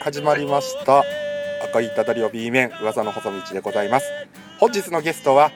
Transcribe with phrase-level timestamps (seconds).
[0.00, 1.04] はい始まりました。
[1.62, 4.06] 赤いただりを B 面噂の細道でございます。
[4.58, 5.52] 本日のゲストは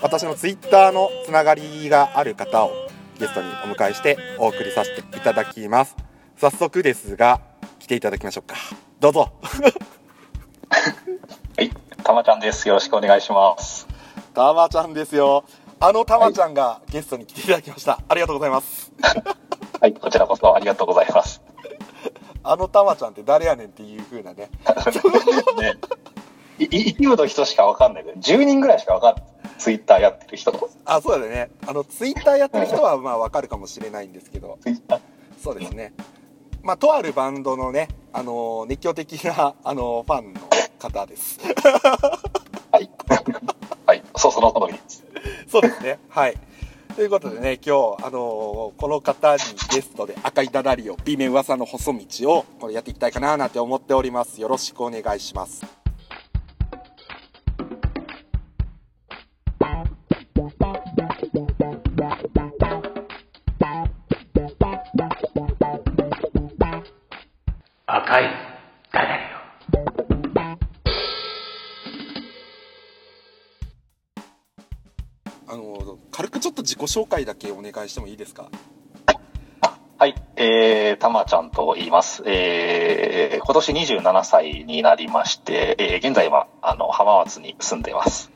[0.00, 2.70] 私のツイッターのつながりがある方を
[3.18, 5.96] ゲストにお迎えしてお送りさせていただきます。
[6.36, 7.40] 早速ですが
[7.80, 8.54] 来ていただきましょうか。
[9.00, 9.32] どうぞ。
[11.56, 11.70] はい、
[12.02, 12.68] たまちゃんです。
[12.68, 13.88] よろしくお願いします。
[14.34, 15.44] たまちゃんですよ。
[15.80, 17.98] あのたまちゃんがゲストに来ていただきました。
[18.08, 18.92] ありがとうございます。
[19.80, 21.42] はい、こちらこそありがとうございます。
[22.44, 24.50] あのたまちゃんって誰やねんっていう風なね
[25.56, 25.74] ね、
[26.58, 29.24] いい一部の人しかわかんないけど、10人ぐらいしかわかんない。
[29.58, 30.52] ツイッターやってる人。
[30.84, 35.00] あそうだねあのツイッターやってる人はまあわかるかもしれないんですけどツイッター
[35.42, 35.92] そうですね。
[36.62, 40.40] まあ、とあるバンドのね、あのー熱狂的な、あのーファンの
[40.78, 41.38] 方です。
[42.72, 42.90] はい。
[43.86, 45.04] はい、そうその通りです。
[45.46, 45.98] そうですね。
[46.08, 46.36] はい。
[46.94, 49.42] ということでね、今日、あのーこの方に
[49.72, 54.40] ゲストで赤いダダリオ、B 面噂の細道を、これやっていきたいかななんて思っております。
[54.40, 55.83] よろしくお願いします。
[76.94, 78.48] 紹介だけお願いしてもいいですか？
[79.98, 82.22] はい、えー、たまちゃんと言います。
[82.24, 88.30] えー、今年27歳になりまして、えー、現在は、あの、浜松に住んでいます。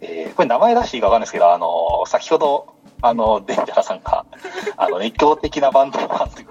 [0.00, 4.24] えー、これ名前出していいかわかんないですけど、あの、先ほど、あの、デンジャラさんが、
[4.78, 6.46] あの、熱狂的なバンドマンって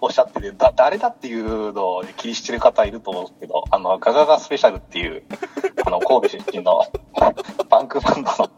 [0.00, 5.24] おっしゃってて、だ、誰だっていうのを気にしてる方いると思うんですけど、あの、ガガガスペシャルっていう、
[5.84, 6.84] あの、神戸出身の
[7.68, 8.50] パンクバンドの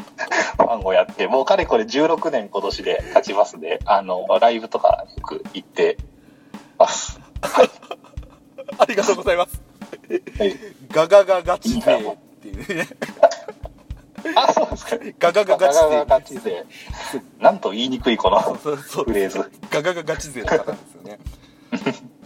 [0.83, 5.97] ファンをやって、もうかれこれ16年今年で経ちますんで、あの、ライブとかよく行って
[6.79, 7.21] ます。
[8.79, 9.61] ありがとうございます。
[10.39, 10.57] はい
[10.91, 12.89] ガガガガチ勢っていうね。
[14.37, 14.97] あ、そうですか。
[15.19, 16.65] ガガガガチ勢ガガガガチ勢。
[17.39, 18.71] なんと言いにくいこのフ
[19.13, 19.51] レーズ。
[19.71, 21.19] ガガガガチ勢の方ですよね。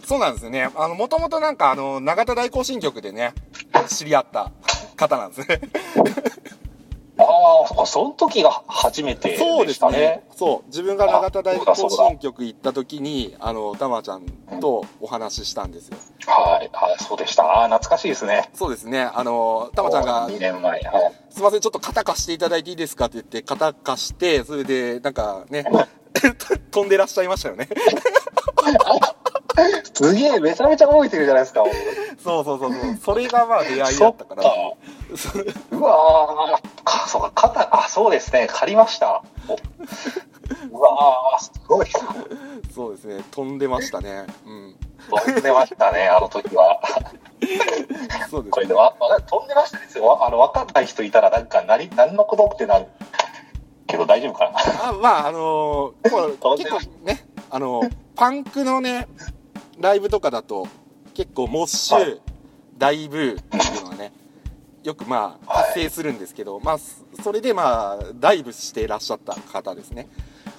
[0.05, 0.71] そうなんですよね。
[0.77, 3.35] あの、もともとなんかあの、長田大行進曲でね、
[3.89, 4.51] 知り合った
[4.97, 5.61] 方なんですね。
[7.27, 10.25] ああ、そっか、その時が初めてでそうでしたねすね。。
[10.37, 10.67] そう。
[10.69, 14.23] 自分が長田大行進曲行った時に、あの、たまちゃん
[14.61, 15.97] とお話ししたんですよ。
[16.27, 17.45] はい、はい、そうでした。
[17.45, 18.51] ああ、懐かしいですね。
[18.55, 19.03] そうですね。
[19.03, 20.81] あの、たまちゃんが、2年前。
[20.81, 21.13] はい。
[21.31, 25.65] すいません、ちょっと肩貸していただいていいですかって言って、肩貸して、それで、なんかね、
[26.71, 27.69] 飛んでらっしゃいましたよね。
[29.95, 31.65] すげえ、めちゃめちゃ覚えてるじゃないですか。
[32.23, 32.97] そうそうそうそう。
[33.03, 34.43] それがまあ出会いだそったから。。
[34.43, 39.23] うわーか、そうか、肩、あ、そうですね、借りました。
[39.49, 41.87] おうわーすごい。
[42.75, 43.25] そうですね。
[43.31, 44.27] 飛んでましたね。
[44.47, 44.75] うん。
[45.09, 46.81] 飛んでましたね、あの時は。
[48.31, 50.25] そうですこれでわ、わ飛んでましたですよ。
[50.25, 52.87] あの、わかんない人いたら、なんか、何、何のことってなる。
[53.87, 54.89] けど大丈夫かな。
[54.89, 59.07] あまああのー結構ねあのーパンクのね
[59.79, 60.69] ライブとかだと
[61.15, 62.21] 結構モッシュ、はい。
[62.79, 64.13] ダイブっていうのがね
[64.83, 70.09] よくまあはい発生するんですけど、まあそそれでまあダイブしてらっしゃった方ですね。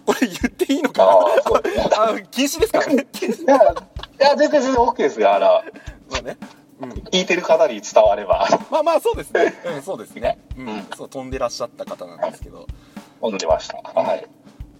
[0.06, 1.12] これ言っていいのかな？
[1.12, 2.80] ああ禁止ですか？
[2.80, 3.60] らねいや、い
[4.20, 5.34] や、全然全然 OK ですよ。
[5.36, 5.46] あの、
[6.10, 6.38] まあね、
[6.80, 10.68] うん、聞いてる方に伝われば、まあまあそうですね、うん、そうですね、ううん。
[10.70, 12.68] ん、そう飛んでらっしゃった方なんですけど。
[13.22, 13.78] 飛んでました。
[13.78, 14.28] はい。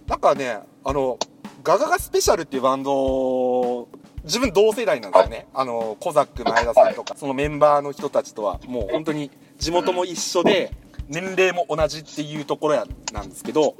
[0.06, 1.18] なんかね、あの、
[1.62, 3.88] ガガガスペシャルっていうバンド、
[4.24, 5.46] 自分同世代なんですよね。
[5.54, 10.72] あの、コザック前田さんとか、そのメンバーの人たちとは、もう本当に地元も一緒で、
[11.08, 13.74] 年齢も同じっていうところやなんですけど、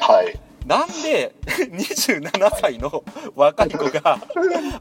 [0.00, 0.38] はい。
[0.66, 4.18] なんで27歳の若い子が、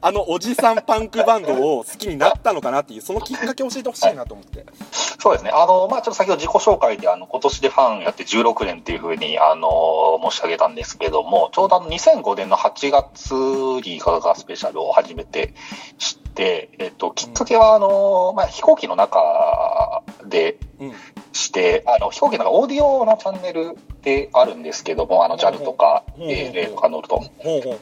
[0.02, 4.66] あのおじさんパンクバンドを好きになったのかなっていう、そのきっかけ教えてほしいなと思って。
[5.24, 5.52] そうですね。
[5.54, 15.54] あの、まあ、ちょっと先ほど自己紹介で、あの、今年でファンやって16年っていうふうに、あの、申し上げたんですけども、ちょうどあの、2005年の8月にガガスペシャルを初めて
[15.98, 20.58] 知って、えっと、きっかけは、あの、まあ、飛行機の中で
[20.88, 20.94] うん。
[21.34, 27.24] して、あの、飛行機の中、オーディオのチャンネルであるんですけども、あの、JAL とか、ANA とか乗ると。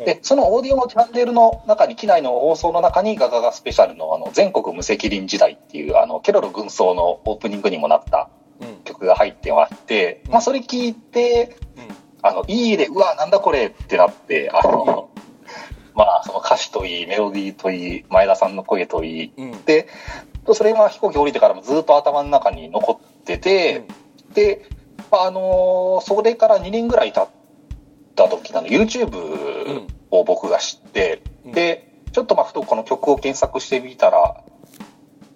[0.06, 8.30] で、そのオーディオのチャンネルの中に、機内の放送の中にガガガスペシャルのあの、全国無責任時代っていう、あの、ケロロ軍曹のオープニングにもなった
[8.62, 8.84] うん。
[8.84, 11.56] 曲が入ってまして、まあ、それ聞いて、
[12.24, 15.10] あの、いいで、うわ、なんだこれってなって、あの、
[15.96, 19.52] まあ、その歌詞といい、メロディーといい、前田さんの声といい、うん。
[19.52, 20.46] うん。
[20.46, 23.86] で、それが飛行機降りてからもずっと頭の中に残ってて、
[24.34, 24.68] で、
[25.12, 27.30] まああのーそれから2年ぐらい経っ
[28.16, 31.52] た時なの、YouTube を僕が知って、うん。
[31.52, 34.44] で、ちょっとまあ、ふとこの曲を検索してみたら、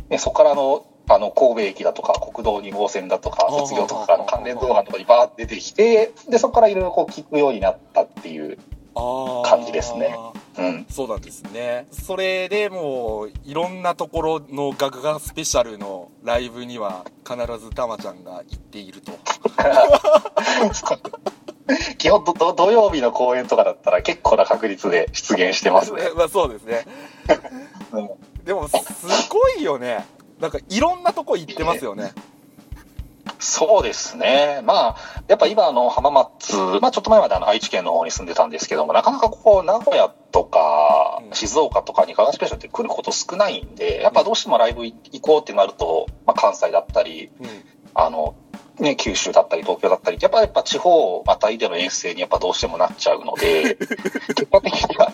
[0.10, 8.58] ね、そこからあの、あの、神戸駅だとか、国道2号線だとか、卒業とかの関連動画とかにバーって出てきて、で、そこからいろいろこう聞くようになったっていう、
[8.96, 10.16] 感じですね。
[10.58, 10.86] うん。
[10.90, 11.88] そうなんですね。
[11.92, 19.12] それでもういろんなところのガガガスペシャルのライブには必ずたまちゃんが行っていると。
[21.98, 26.04] 基本どど土曜日の公演とかだったら結構な確率で出現してますね。
[26.16, 26.86] まあそうですね。
[27.92, 28.10] うん。
[28.46, 28.78] でもす
[29.30, 30.06] ごいよね。
[30.40, 32.12] なんかいろんなとこ行ってますよね
[33.40, 34.62] そうですね。
[34.64, 34.96] まあ、
[35.28, 47.48] やっぱ今あの浜松、まあちょっと前まであの愛知県の方に住んでたんですけども、なかなかこう名古屋とかうん静岡とかにガガスペシャルって来ること少ないんで、やっぱどうしてもライブ行こうってなると、まあ関西だったり、うん
[47.94, 48.36] あの、
[48.80, 53.76] ね、九州だったり東京だったりやっぱやっぱ地方をまたいでの遠征にやっぱどうしてもなっちゃうので、
[54.36, 55.14] 結果的には、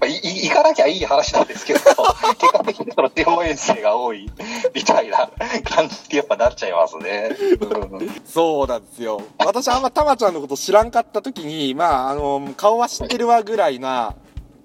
[0.00, 1.94] 行かなきゃいい話なんですけど、結
[2.52, 4.30] 果的にその地方遠征が多い
[4.74, 5.28] みたいな
[5.64, 7.30] 感じってやっぱなっちゃいますね。
[7.60, 8.22] うん。
[8.24, 9.20] そうなんですよ。
[9.38, 14.14] 私あんまたまちゃんのこと知らんかった時にまああの顔は知ってるわぐらいな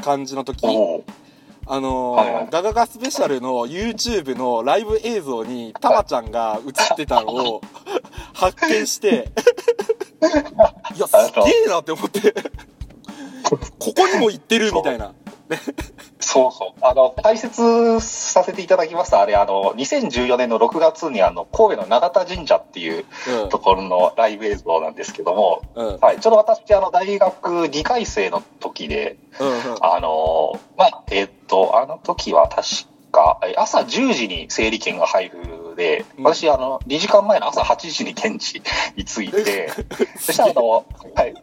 [0.01, 1.03] 感じの時おう
[1.71, 2.47] あのーはいはい。
[2.49, 7.61] ガガガスペシャルの YouTube のライブ映像にたまちゃんが映ってたのを
[8.39, 9.31] 発見して。
[10.95, 12.33] いやすげえなって思って。
[13.79, 15.13] ここにも行ってるみたいな。
[16.19, 16.79] そうそう。
[16.81, 19.11] あの、解説させていただきます。
[19.11, 23.05] と、あれ、あの、2014年の6月に、あの、神戸の永田神社っていう
[23.43, 23.49] うん。
[23.49, 25.97] ところのライブ映像なんですけども、うん。
[25.99, 29.77] はい、ちょうど私、あの、大学2回生の時で、うんうん。
[29.81, 32.67] あの、まあ、えっと、あの時は確
[33.11, 35.37] か、え朝10時に整理券が入る
[35.79, 38.61] で、うん私、あの、2時間前の朝8時に現地
[38.97, 39.71] に着いて、
[40.19, 40.85] そしたら、あの、
[41.15, 41.33] はい、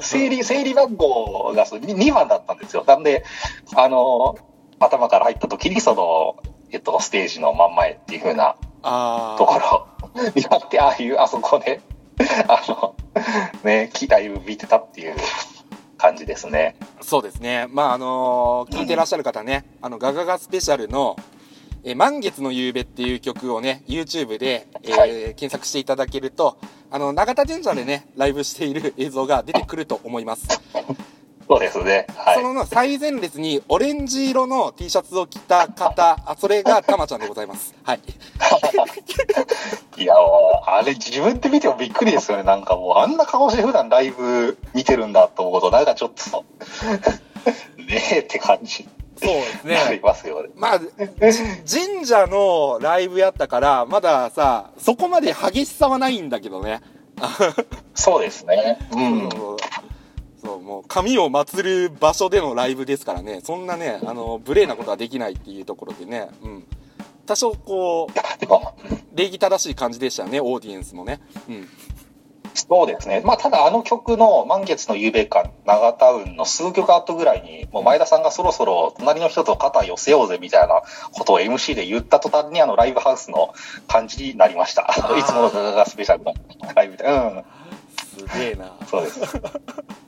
[0.00, 2.84] 整理、整理番号がそう2番だったんですよ。
[2.86, 3.24] なんで、
[3.76, 4.36] あの、
[4.80, 6.36] 頭から入った時に、その、
[6.72, 9.86] えっと、ステージの真ん前っていう風なあところ
[10.34, 11.80] になって、ああいう、あそこで、
[12.48, 12.96] あの、
[13.62, 15.14] ね、機体を見てたっていう
[15.96, 16.74] 感じですね。
[16.98, 21.16] あそうですねまああのー聞いてらっしゃる方ねあのガガガスペシャルの
[21.84, 26.58] 「えー満月の夕べ」っていう曲をね YouTube で、えーはい検索していただけると
[26.90, 30.60] あの永田神社でねライブしている映像が出てくると思います
[31.50, 32.06] そうですね。
[32.16, 32.36] はい。
[32.36, 37.74] その最前列にオレンジ色の T シャツを着た方、あそれがたまちゃんでございます。
[37.82, 38.00] はい。
[40.00, 40.14] いや、
[40.66, 42.44] あれ自分で見てもびっくりですよね。
[42.44, 46.44] なんかもうあんな顔して普段ライブ見てるんだと思うと、なんかちょっと、
[47.82, 48.88] ねえって感じ
[49.20, 50.00] そうですになりね。
[50.02, 50.50] ますよね。
[50.56, 50.88] まあ、じ
[51.86, 56.80] 神社のライブやったから、まださ、そこまで激しさはないんだけどね。
[57.94, 58.78] そうですね。
[58.92, 59.28] うん。
[60.42, 66.64] そうもう、神を祀る場所でのライブですからね、そんなね、あの、無礼なことはできないっていうところでね、うん。
[67.26, 71.20] 多少こう、礼儀正しい感じでしたよね、オーディエンスもね。
[71.48, 71.68] うん。
[72.54, 73.22] そうですね。
[73.24, 83.54] まあ、ただあの曲の満月の夕べか長田運の数曲後ぐらいに、もう前田さんがそろそろ隣の人と肩寄せようぜみたいなことを MC で言った途端にあのライブハウスの
[83.88, 84.82] 感じになりました。
[84.82, 86.34] ー いつものガガガスペシャルの
[86.74, 87.04] ライブで。
[87.04, 87.44] うん。
[88.18, 88.72] すげえな。
[88.88, 89.20] そうです。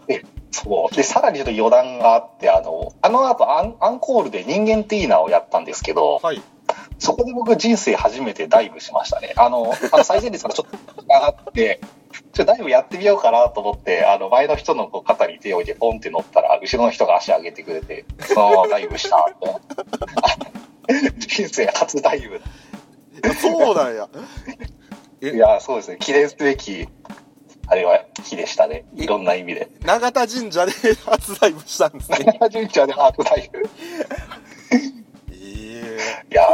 [0.07, 0.95] で、そう。
[0.95, 6.43] で、さらにちょっと余談があって、あの、あの後アンアンコールで人間ティーナをやったんですけど、はい。
[6.99, 9.33] そこで僕人生初めてダイブしましたね。
[9.37, 11.81] あの、あの最前列からちょっと上がって、
[12.33, 21.26] ちょっとダイブやってみようかなと思って、あの、前の人のこう肩に手を置いてポンって乗ったら、後ろの人が足上げてくれて、そのままダイブしたって。
[21.26, 22.41] 人生初ダイブ。
[23.35, 24.09] そうなんや。
[25.23, 25.99] いや、そうですね。
[26.00, 26.88] 記念すべき、
[27.69, 28.85] あれは日でしたね。
[28.97, 29.69] いろんな意味で。
[29.85, 30.73] 永田神社で
[31.07, 32.19] 初ライブしたんですね。
[32.41, 33.62] 中順調でハートダイブ。
[36.31, 36.47] えいやー、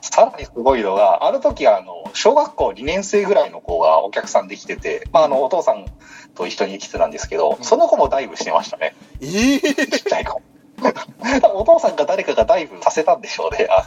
[0.00, 5.86] さらにすごいのが、あの時あの、小学校2年生ぐらいの子がお客さんで来てて、まあ、あの、お父さん
[6.34, 8.94] と一緒に来てたんですけど、その子もダイブしてましたね。
[9.20, 10.40] えええちっちゃい子。
[11.54, 13.84] お父さんが誰かがダイブさせたんでしょうね、あ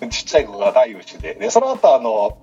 [0.00, 1.34] の、ちっちゃい子がダイブして。
[1.34, 2.38] で、その後あの、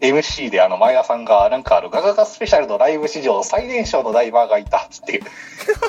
[0.00, 5.22] MC であの、前田さんが、なんかあの、ガガガスペシャルのライブ史上最年少のダイバーがいたって、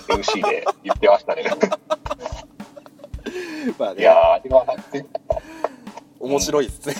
[0.07, 1.43] MC で言ってましたね。
[3.79, 4.65] まあね、いやー、あれは
[6.19, 6.95] 面白いですね。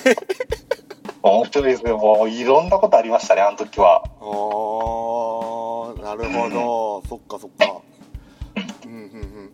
[1.21, 1.91] 面白いですね。
[1.93, 4.03] もういろんなことありましたね、あの時は。
[4.19, 7.03] あー、なるほど。
[7.09, 7.81] そっかそっか。
[8.85, 9.53] うんうんうん。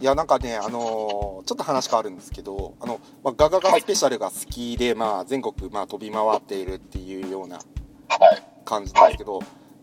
[0.00, 8.42] いや、なんかね、あのーちょっと話変わるんですけど、あの、まあ、ガガガスペシャルが好きで、まあ、全国、まあ、飛び回っているっていうようなはい。
[8.64, 9.40] 感じなんですけど、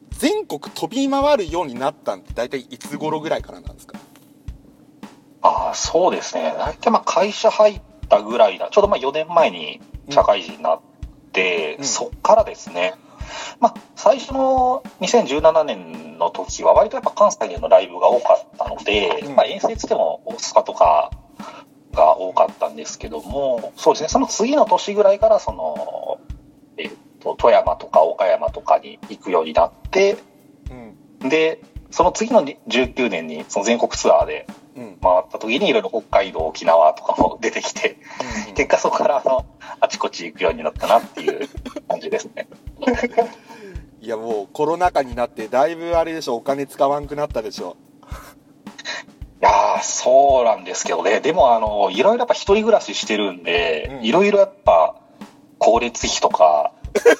[0.09, 3.97] 全国飛び回るようになったんって大体いつ頃ぐらいからなんですか？
[3.97, 4.01] あ
[5.41, 6.53] あ、そうですね。
[6.57, 8.69] 大体まあ会社入ったぐらいだ。
[8.71, 10.81] ちょうどまあ4年前に社会人になっ
[11.31, 12.93] て、うんそっからですね。
[13.59, 21.11] まあ、最初の2017年の時は割とやっぱ関西でのライブが多かったので、うんまあ遠征つっても大阪とか
[21.93, 26.19] が多かったんですけども、そうですね、その次の年ぐらいからその、
[26.77, 30.17] えっと、富山とか岡山とかに行くようになって、
[31.21, 37.97] うんで、その次の19年にその全国ツアーでうん回った時にいろいろ北海道、沖縄とかも出てきて、
[38.55, 39.45] 結果そこからあの、
[39.79, 41.47] あちこち行くようになったなっていう
[41.87, 42.47] 感じですね。
[44.01, 47.77] いやもうコロナ禍になってだいぶあれでしょお金使わんくなったでしょ
[49.41, 51.19] いやー、そうなんですけどね。
[51.19, 54.95] でもあの、いろいろやっぱ一人暮らししてるんでうん、いろいろやっぱ、
[55.59, 56.73] 光熱費とか、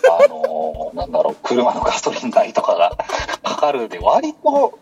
[0.09, 2.97] あのーなんだろう、車のガソリン代とかが
[3.43, 4.77] かかるんで、割と、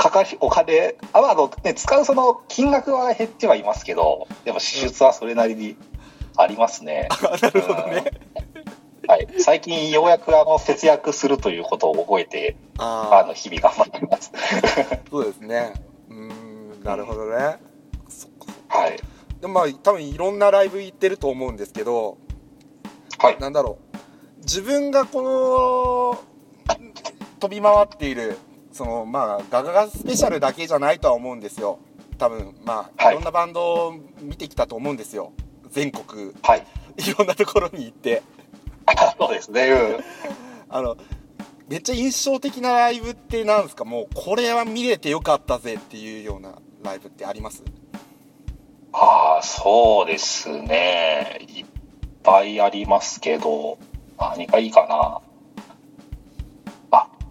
[0.00, 5.76] かかり、お金、あ、まああの、ね、使うその金額は減ってはいますけど、でも支出はそれなりに
[6.38, 7.10] ありますね。
[7.42, 8.04] なるほどね
[9.06, 9.28] はい。
[9.36, 14.32] 最近ようやくあの、節約するということを覚えて、ああの、日々頑張っています。
[14.34, 15.74] あ そうですね
[16.08, 17.58] うーんなるほどねは
[18.86, 18.98] い。
[19.38, 22.16] でもまあ多分いろんなライブ行ってると思うんですけど
[23.18, 23.38] はい。
[23.38, 26.18] なんだろう自分がこの
[27.38, 28.38] 飛び回っている
[28.72, 31.78] そのまあガガガスペシャルだけじゃないとは思うんですよ
[32.18, 35.32] 多分まあ、はいい、ろんなバンドを見てきたと思うんですよ
[35.70, 36.66] 全国はい。
[36.98, 38.22] いろんなところに行って
[39.18, 39.70] そうですね。
[39.70, 40.04] うん。
[40.68, 40.96] あの
[41.68, 43.84] めっちゃ印象的なライブってなんですか？
[43.84, 47.62] もうこれは見れてよかったぜっていうようなライブってあります？
[48.92, 51.38] ああ、そうですね。
[51.48, 51.66] いっ
[52.24, 53.78] ぱいありますけど、
[54.18, 55.20] 何がいいかな。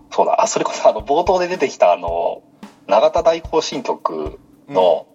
[0.10, 0.42] あ、そうだ。
[0.42, 2.44] あ、それこそあの、冒頭で出てきたあの、
[2.88, 5.08] 永田大行進曲の、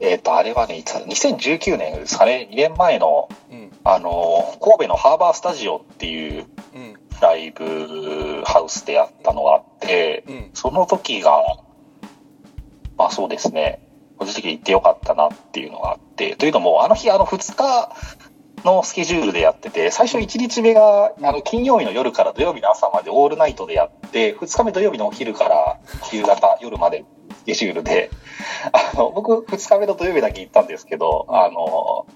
[0.00, 3.70] えっ、と、あれはね、いつ2019年ですかね、2年前の、うん。
[3.84, 6.94] あの、神戸のハーバースタジオっていううん。
[7.20, 10.50] ライブハウスでやったのがあって、うん。
[10.54, 11.40] その時が、
[12.96, 13.88] まあそうですね、
[14.18, 17.94] 個人的に行ってよかったなっていうのがあって、というのも、あの日、あの2日
[18.64, 25.80] のスケジュールでやってて、最初1日目が、あの、金曜日の夜から土曜日の朝までオールナイトでやって、2日目土曜日のお昼から
[26.12, 27.04] 夕方、夜まで
[27.42, 28.10] スケジュールで、
[28.72, 32.06] あの、僕、2日目の土曜日だけ行ったんですけど、あの、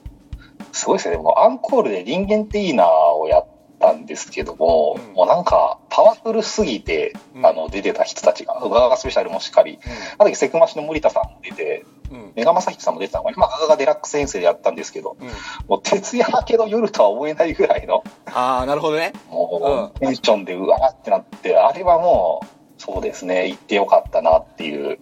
[0.73, 3.47] すごいですね、もうアンコールで人間っていいなをやっ
[3.81, 5.15] たんですけども、うん。
[5.15, 7.47] もうなんか、パワフルすぎて、うん。
[7.47, 9.79] あの、出てた人たちが、ガガガスペシャルもしっかり、
[10.19, 11.85] あの時セクマシの森田さんも出て、
[12.35, 15.29] メガマサヒさんも出てたのが、まあ、ガデラックス遠征でやったんですけど、うん。
[15.69, 19.13] もう徹夜明けの夜とは思えないぐらいの、ああなるほどね。
[19.31, 22.47] もう、テンションでうわーってなって、あれはもう、
[22.79, 24.99] そうですね、行ってよかったなっていう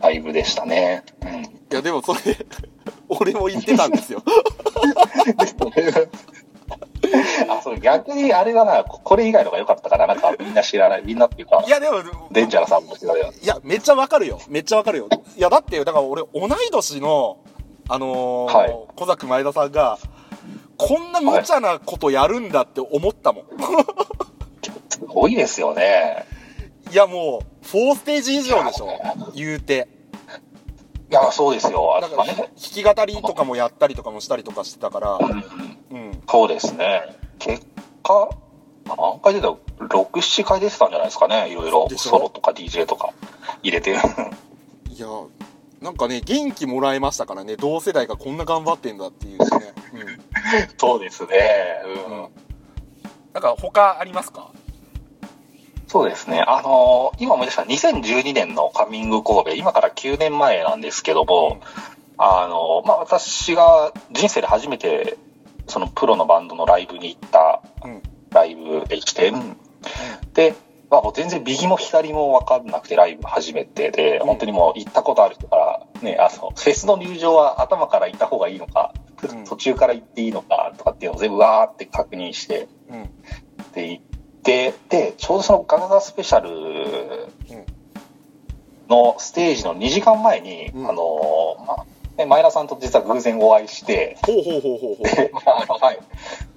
[0.00, 1.04] ライブでしたね。
[1.22, 1.44] うん。
[1.44, 2.20] いやでもそれ
[3.08, 4.22] 俺も言ってたんですよ。
[5.36, 5.46] あ、
[7.66, 11.96] それ逆にあれだな、ここれ以外のが良かったかな、なんかみんな知らない、みんなっていうかい、やでも
[12.30, 13.32] デンジャラさんも知らないよ。
[13.42, 17.38] いやめっちゃわかるよめっちゃわかるよいやだってだから俺同い年の
[17.88, 19.98] あのーはい小作前田さんが
[20.76, 23.44] こんな無茶なことやるんだって思ったもん、
[24.88, 26.24] すごいですよね。
[26.92, 28.88] い、やもう4ステージ以上でしょ
[29.34, 29.88] 言うて
[31.10, 31.98] いや、そうですよ。
[32.00, 32.34] だかね。
[32.36, 37.25] 弾き語りとかもやったりとかもしたりとかしてたからうんうんそうですね。
[37.38, 37.66] 結
[38.02, 38.30] 果、
[38.86, 41.50] 何回出た ?6、7回出てたんじゃないですかね。
[41.50, 43.12] いろいろソロとか DJ とか
[43.62, 43.90] 入れて。
[43.92, 43.94] い
[44.98, 45.06] や
[45.82, 49.46] なんかね元気もらえましたからね同世代がこんな頑張ってんだっていうね、
[50.78, 51.38] そうですね。
[52.08, 52.28] ううんん。
[53.34, 54.50] なんか他ありますか？
[55.86, 56.40] そうですね。
[56.40, 61.60] あのー今思い出した2012年のカミング神戸、今から9年前なんですけども、
[62.18, 65.16] あのーまあ、私が人生で初めて、
[65.66, 68.02] そのプロのバンドのライブに行ったうん。
[68.30, 69.32] ライブでして、
[70.34, 70.54] で、
[70.90, 74.26] まあ、もう全然右も左も分かんなくてライブ初めてで、うん。
[74.26, 78.92] 本当にもう行ったことある人から、ね、あの、フェスの入場は頭から行った方がいいのか、
[79.30, 79.44] うん。
[79.44, 83.00] 途中から行っていいのかとかっていうのを全部わーって確認して、うん。
[83.00, 83.10] うん
[83.76, 84.04] で行っ
[84.42, 87.28] て、で、ちょうどそのガガガスペシャル
[88.88, 90.88] のステージの2時間前に、うん。
[90.88, 95.04] あの、まあ、ね前田さんと実は偶然お会いして、ほうほうほうほうほう。
[95.04, 95.98] で、まああのはい。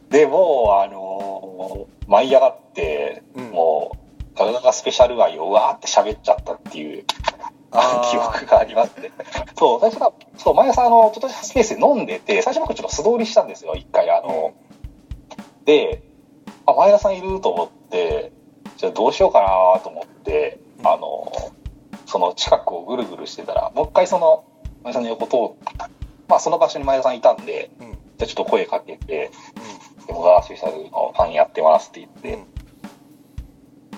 [0.09, 3.51] で、もう、あの舞い上がって、うん。
[3.51, 9.11] もう、ガガガスペシャル愛をうわーって喋っちゃったっていう、記憶がありますね。
[9.57, 14.53] そう、最初は、そう、前田さん、あの、ちょっとスペースで飲んでて、最初僕ちょっと素通りしたんですよ、一回、あの、
[15.65, 16.01] で、
[16.65, 18.31] あ、前田さんいると思って、
[18.77, 20.87] じゃあどうしようかなと思って、うん。
[20.87, 21.31] あの、
[22.05, 24.45] その近くをぐるぐるしてたら、もう一回その、
[24.89, 25.89] 前田さんの横通っ
[26.27, 29.31] まあその場所に前田さんいたんで、うんじゃあちょっと声かけて、
[30.05, 32.37] でもガースペシャルのファンやってますって言って、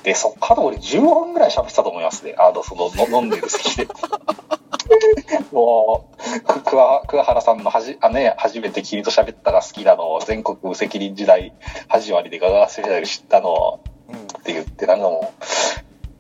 [0.03, 2.35] で、そっから俺15分ぐらい喋ってたと思いますね。
[2.37, 3.87] あの、その、の飲んでる席で。
[5.51, 11.51] もう、く桑桑原さんのはじ、あね、初めて君と喋ったら好きなの、全国無責任時代
[11.87, 15.43] 始まりでガガースペシャル知ったのうんうんって言って、なんかもう、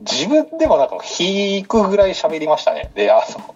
[0.03, 2.89] 自分でもなんか引くぐらい喋りましたね。
[2.95, 3.55] で、あの、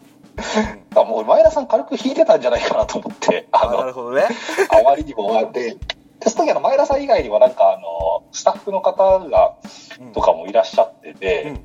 [0.95, 4.23] もう前田さん軽く引いてたんじゃないかなと思って、ああなの、るほどね。
[4.69, 5.75] あまりにも、で、
[6.19, 9.55] テスト時あの前田さん以外にもなんかあの、スタッフの方が、
[9.99, 10.13] うん。
[10.13, 11.63] とかもいらっしゃってて、うん。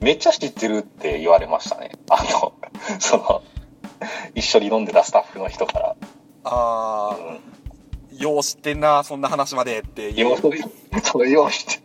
[0.00, 1.92] めっちゃ知ってるって言われましたね。
[2.08, 2.52] あの、
[3.00, 3.42] その、
[4.34, 5.96] 一緒に飲んでたスタッフの人から。
[6.44, 7.28] あうん。
[7.34, 7.38] あ
[8.18, 10.30] よう知ってんなそんな話までっていう。
[10.30, 11.80] よう、そのようして。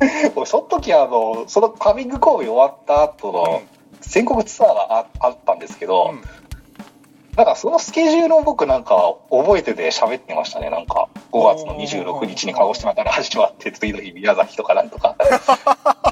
[0.36, 3.62] 俺、その時あの、そのカミングコール終わった後の
[4.00, 6.22] 全国ツアーがああったんですけど、うん
[7.38, 10.70] なんかそのスケジュールを僕なんか覚えてて喋ってましたね。
[10.70, 15.16] なんか5月の26日に鹿児島から始まって、次の日宮崎とかなんとか。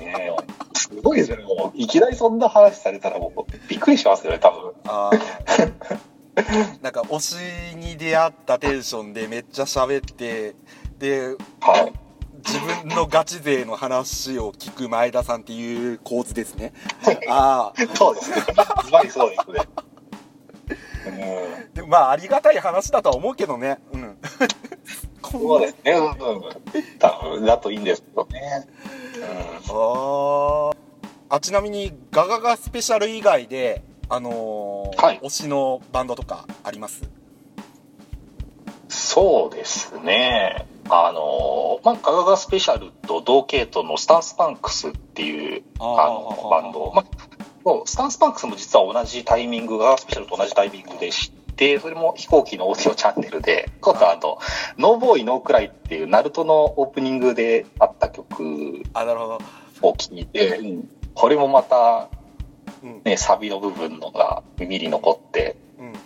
[0.01, 0.37] ねえ
[0.79, 1.43] すごいですよね。
[1.43, 4.73] もういきなりそんな話されたらもうびっくりしますよね、多分。
[6.81, 10.55] なんか推しに出会ったテンションでめっちゃ喋って
[11.01, 11.93] ではい。
[12.47, 16.73] 自分のガチ勢の話を聞く前田さんっていう構図ですね
[17.29, 18.37] ああそうですね。
[18.85, 19.69] ズバリそうですね。
[21.07, 24.19] うんでもまあありがたい話だとは思うけどねうん
[25.31, 25.93] そうですね。
[25.93, 26.43] うんうん。
[26.99, 28.67] 多分だといいんですけどね。
[29.69, 30.77] あー
[31.29, 37.03] あちなみにガガガスペシャル以外であのーはい推しのバンドとかあります？
[38.89, 40.67] そうですね。
[40.91, 46.93] あの、まあ、ガガガスペシャルと同系統のスタンスパンクスっていう、あの、バンド。
[46.95, 54.39] まあ、スタンスパンクスも実は同じタイミング、ガガガスペシャルと同じタイミングで知って、それも飛行機のオーディオチャンネルで、今度あの、
[54.79, 58.83] ノーボーイノークライっていう、ナルトのオープニングであった曲
[59.83, 60.61] を聴いて、
[61.15, 62.09] これもまた、
[62.83, 63.03] うん。
[63.05, 66.06] ね、サビの部分のが耳に残って、うん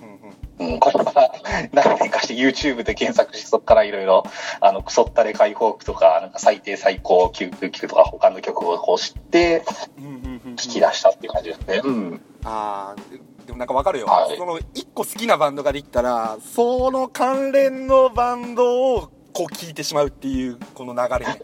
[0.60, 1.32] うんうんうん、これから
[1.72, 4.24] 何年かして YouTube で検索して、そこからいろいろ、
[4.60, 9.64] あの、クソったれ解放区とか、なんか最低最高99とか他の曲をこう知って、
[9.98, 11.80] うんうんうんうん聞き出したっていう感じですね。
[11.82, 12.20] うん。
[12.44, 21.40] あーでもなんかわかるよ、はいその一個好きなバンドができたらその関連のバンドをこう聴いてしまうっていうこの流れね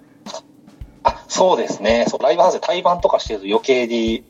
[1.02, 2.04] あ、そうですね。
[2.08, 4.24] そう、ライブハウスで対バンとかしてると余計に、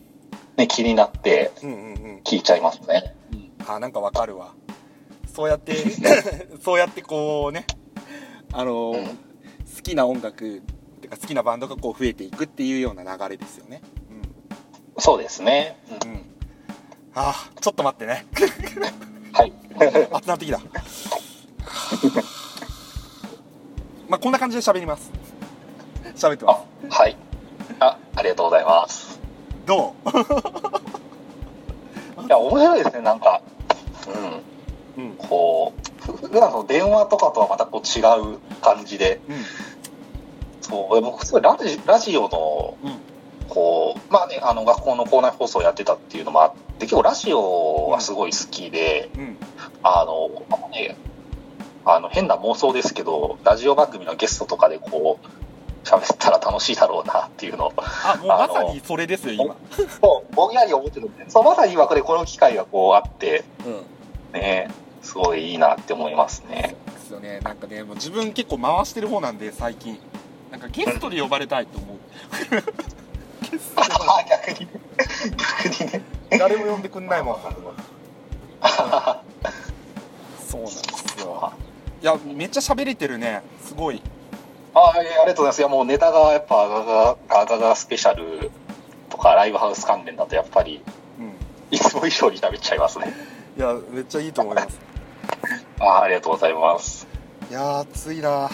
[0.56, 1.82] ね、気になってうんうんう
[2.18, 3.14] ん聞いちゃいますね。
[3.66, 4.54] あーなんかわかるわ
[5.36, 5.74] そうやって
[6.64, 7.66] そうやってこうね
[8.52, 9.06] あのーうん
[9.76, 10.62] 好きな音楽
[11.02, 13.82] てか好きなバンドがこう増えていくっていうような流れですよね
[14.98, 15.76] そうですね。
[16.02, 16.24] うん、うん、
[17.14, 18.24] あーちょっと待ってね
[19.32, 19.52] はい。
[20.14, 20.58] 熱なってきた
[24.08, 25.10] まあこんな感じで喋ります
[26.14, 27.16] 喋ってまあ、はい。
[27.80, 29.06] あ、ありがとうございます。
[29.14, 29.20] す
[29.66, 30.08] どう？
[32.24, 33.42] いや、面白いですね、なんか。
[34.96, 35.04] うん。
[35.04, 38.00] うんこう、ふ普段の電話とかとはまたこう違
[38.34, 39.36] う感じで、うん。
[40.60, 42.98] そう、でもすごいラジラジオの、うん。
[43.48, 49.36] こう、まあね、あの、学校の校内放送をやってたっていうのもあって、結構ラジオはすごい好きで、うん。
[49.82, 50.30] あの、
[50.70, 50.96] ね、
[51.84, 55.26] あの、変な妄想ですけど、ラジオ番組のゲストとかでこう、
[55.86, 57.68] 喋ったら楽しいだろうなっていうの。
[57.68, 59.56] を、あもうまさにそれですよ今。
[60.00, 64.40] そうぼんやり思ってるんで、そう、まさに今これ、この機会がこうあって、うん。
[64.40, 64.68] ね、
[65.02, 66.76] すごいいいなって思いますね。
[66.86, 67.40] ですよね。
[67.40, 69.98] なんかねもう自分結構回してる方なんで最近。
[70.50, 71.98] なんかゲストで呼ばれたいと思う。
[73.50, 74.80] ゲストで呼ばあ逆にね、
[75.36, 76.02] 逆にね。
[76.30, 77.36] れ誰も呼んでくんないもん
[80.46, 81.52] そうなんですよ。
[82.02, 83.42] いやめっちゃ喋れてるね。
[83.62, 84.02] すごい。
[84.74, 85.58] ああ、りがとうございます。
[85.60, 88.50] いや、もうネタがやっぱガガガガガスペシャル
[89.08, 90.82] とかライブハウス関連だとやっぱり、
[91.18, 91.32] うん。
[91.70, 93.12] いつも以上に喋っちゃいますね。
[93.56, 94.78] いやめっちゃいいと思います
[95.80, 97.06] ああ、ありがとうございます。
[97.50, 98.50] いやー暑いな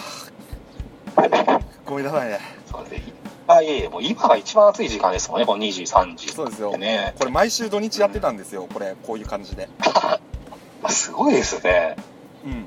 [1.85, 2.39] ごめんなさいね
[2.69, 3.13] そうですね。
[3.47, 6.29] あいえいえ、もう今が一番暑い時間ですもんね、この2時、3時。
[6.29, 7.13] そうですよね。
[7.19, 10.19] これ毎週土日やってたんですよこれこういう感じであ
[10.89, 11.95] すごいですね。
[12.45, 12.65] うん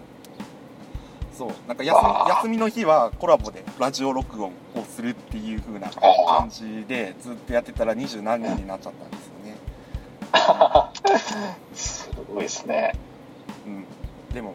[1.36, 9.25] そうなんか休みの日はコラボでラジオ録音をするっていう風なあ感じでずっとやってたら二十何人になっちゃったんです。
[11.74, 12.92] すごいですね。
[13.66, 13.84] うん
[14.34, 14.54] でも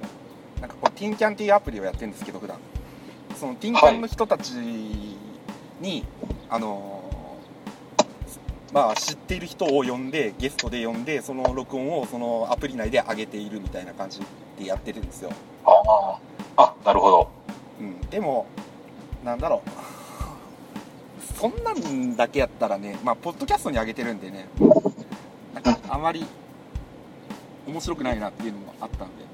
[0.60, 2.60] なんかこうティンキャンっていうアプリをやってるんですけど普段
[3.36, 6.06] そのティンキャンの人たちに、
[6.50, 7.12] あのー
[8.74, 14.22] まあ知っている人を呼んでゲストで呼んでその録音をそのアプリ内で上げているみたいな感じ
[14.58, 15.32] でやってるんですよ、
[15.66, 16.18] あ
[16.56, 16.64] あ。
[16.64, 17.30] あ、なるほど。
[17.82, 18.46] うん、でも
[19.26, 19.70] なんだろう
[21.38, 24.48] そんなんだけやったらねまあポッドキャストに上げてるんでね
[25.54, 26.26] なんかあまり
[27.68, 29.26] 面白くないなっていうのもあったんで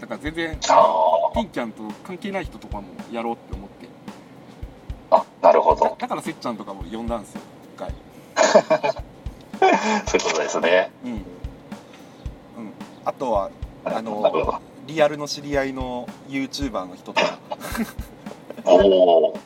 [0.00, 3.88] だから全然あピンキャンと関係ない人とかもやろうって思って
[5.10, 5.16] あ。
[5.16, 5.96] あ、なるほだど。
[5.98, 7.40] だからせっちゃんとかも呼んだんですよ
[7.74, 7.94] 一回
[10.06, 10.90] そういうことですね。
[11.04, 11.22] うん、うん、
[13.04, 13.50] あとは
[13.84, 14.60] あのど。
[14.86, 17.38] リアルの知り合いの YouTuber の人とか
[18.64, 19.38] おお。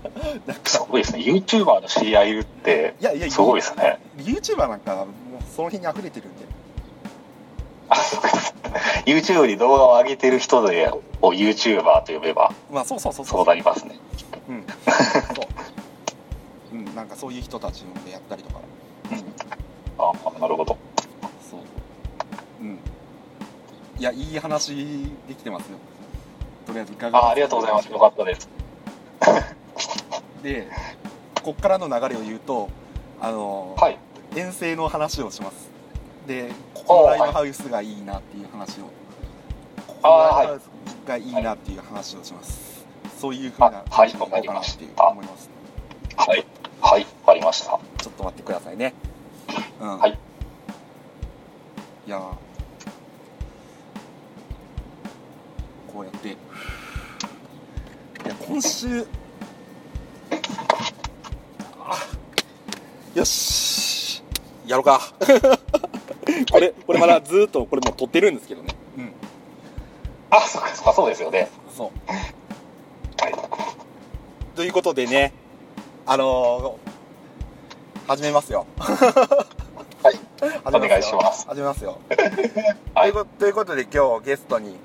[0.64, 1.20] すごいですね。
[1.20, 3.98] YouTuber の知り合いって、いやいやすごいですね。
[4.18, 5.06] YouTuber なんか
[5.54, 6.44] その辺に溢れてるんで
[9.06, 10.88] YouTube に動画を上げてる人で、
[11.20, 13.98] を YouTuber と呼べば、まあそうそうそうそうなりますね。
[14.48, 14.64] うん
[15.34, 15.42] そ
[16.72, 18.60] ううんなんかそういう人たちのでやったりとか
[19.98, 20.76] あなるほど。
[21.50, 21.60] そう
[22.60, 22.78] うん
[23.98, 25.78] いやいい話できてますよ
[26.66, 27.90] とりあえずいかがあありがとうございます。
[27.90, 28.48] よかったです。
[30.42, 30.68] で
[31.42, 32.68] こっからの流れを言うと
[33.20, 33.98] あの、はい。
[34.36, 35.70] 遠征の話をします。
[36.26, 38.84] でここのライブハウスがいいなっていう話を。
[39.86, 42.86] ここのライブハウスがいいなっていう話をします。
[43.18, 45.50] そういうふうなあはい話をいこうかなっていう思います
[46.16, 46.46] はい。
[46.80, 47.00] はい。
[47.02, 47.78] わかりました。
[47.98, 48.94] ちょっと待ってくださいね。
[49.80, 49.98] うん。
[49.98, 50.18] はい。
[52.06, 52.20] いやー。
[55.92, 56.28] こうやって。
[56.28, 56.36] い
[58.28, 59.06] や今週。
[61.78, 61.96] あ
[63.14, 64.09] よし
[64.70, 65.00] やろうか。
[66.52, 68.76] これこれまだずーっとこれもう撮ってるんですけどね。
[68.96, 69.12] うん。
[70.30, 71.50] あ、そうか、そうか、そうですよね。
[71.76, 71.88] そう。
[73.20, 73.34] はい。
[74.54, 75.32] ということでね
[76.06, 78.64] あのー、始めますよ。
[78.78, 80.18] はい。
[80.64, 81.48] お願いします。
[81.48, 81.98] 始めますよ。
[82.94, 83.12] はい。
[83.12, 84.76] ということということで今日ゲストに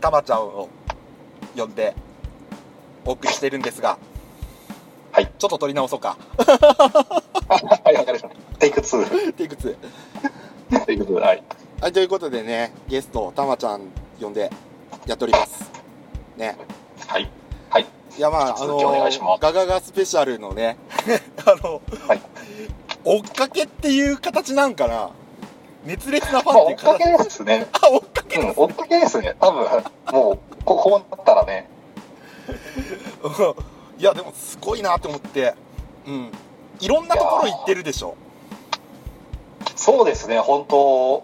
[0.00, 0.70] たまちゃんを
[1.54, 1.94] 呼んで
[3.04, 3.98] お送りしてるんですが
[5.12, 5.30] はい。
[5.38, 6.16] ちょっと撮り直そうか。
[6.38, 8.43] はい、わかりました。
[8.64, 9.32] テイク2。
[9.34, 9.76] テイク2
[10.86, 11.12] テイク2。
[11.12, 11.42] はい。
[11.82, 13.82] はいということでねゲストたまちゃん
[14.18, 14.50] 呼んで
[15.06, 15.70] やっております
[16.38, 16.56] ね
[17.06, 17.30] はい。
[17.68, 17.86] はい。
[18.16, 20.78] いやまああの続きお願いしますガガガスペシャルのね
[21.44, 22.20] あの、はい
[23.04, 25.10] 追っかけっていう形なんかな
[25.84, 27.66] 熱烈なフまあ、ァンっていう追っか形けですね。
[27.82, 29.36] あ追っかけうん、追っかけですね。
[29.38, 29.66] 多分、
[30.10, 31.68] もう、ここうなったらね。
[34.00, 35.54] いやでもすごいなって思って
[36.06, 36.32] うん
[36.80, 38.16] いろんなところ行ってるでしょ
[39.76, 41.22] そうですね、本当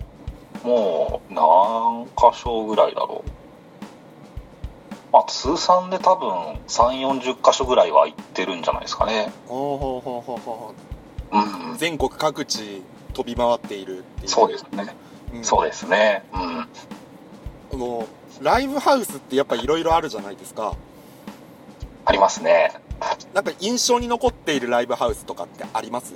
[0.64, 3.30] もう、何箇所ぐらいだろう。
[5.12, 6.30] まあ、通算で多分、
[6.68, 9.32] 3、40箇所ぐらいは行ってるんじゃないですかね。
[9.48, 10.74] ほうほうほうほうほ
[11.32, 11.76] うんう。
[11.76, 12.82] 全国各地
[13.12, 14.94] 飛び回っているっていうそうですね。
[15.34, 16.24] うんそうですね。
[16.32, 16.40] うん。
[16.60, 16.66] あ
[17.72, 18.06] の
[18.40, 20.74] ライブハウスってやっぱいろいろあるじゃないですか
[22.04, 22.72] ありますね。
[23.32, 26.14] なんか印象に残っているライブハウスとかってあります？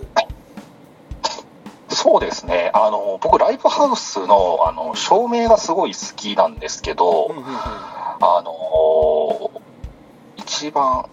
[2.05, 2.71] そうですね。
[2.75, 7.55] あの、僕、ライブハウスの、あの、照明がすごい好きなんですけど、うんうんうん。
[7.57, 9.51] あの
[10.37, 11.09] 一番、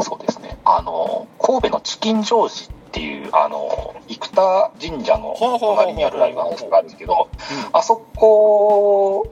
[0.00, 7.28] そうですね、あの神戸のチキンジョージっていう、あの生田神社の隣にあるライブハウスがあるんですけど、
[7.74, 9.30] あそこ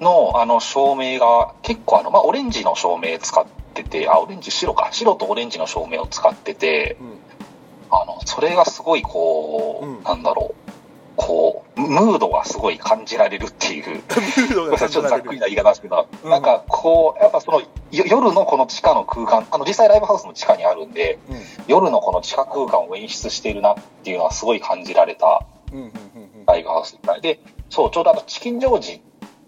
[0.00, 7.21] のあの照明が結構あの、まあ、オレンジの照明使ってて、あ、オレンジ、白か、白とオレンジの照明を使ってて、うん
[7.92, 10.02] あの、それがすごいこう、うん。
[10.02, 10.72] なんだろう、
[11.16, 14.02] こう、ムードがすごい感じられるっていう。
[14.88, 16.30] ちょっとざっくりな言い方ですけど、うん。
[16.30, 21.36] なんかこう、やっぱその、よ夜のこの地下の空間、あの実際ライブハウスの地下にあるんで、うん。
[21.66, 25.92] 夜のこの地下空間を演出しているなっていうのはすごい感じられたうんうんうん
[26.46, 29.00] ライブハウスで、そう、ちょうどあのチキンジョージっ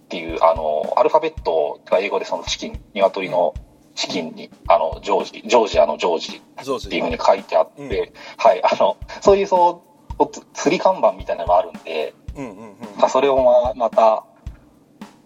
[0.09, 3.55] ていう、あの、アルファベットが英語でそのチキン、鶏の
[3.95, 7.89] チキンに、あの、ジョージ、ジョージアのジョージっていうふうに書いてあって、うん
[8.37, 9.83] はい、あの、そういうそ
[10.19, 14.25] う、釣り看板みたいなのがあるんで、うんうんうんまあそれをままた、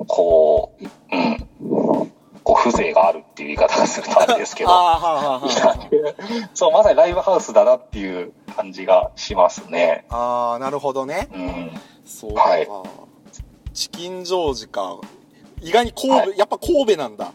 [0.07, 0.85] こう、
[1.17, 1.49] うん、
[2.45, 5.49] こう、風情があるっていう言い方がするとあれですけど、ああはあはあは
[6.55, 10.05] そう、まさにライブハウスだなっていう感じがしますね。
[10.11, 11.29] ああーなるほどね。
[11.33, 11.81] うん。
[12.05, 12.69] そうか、はい。
[13.73, 14.99] チキンジョージか。
[15.61, 17.33] 意外に神戸、はやっぱ神戸なんだ